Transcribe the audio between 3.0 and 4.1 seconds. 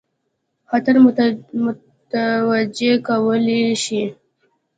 کولای شي.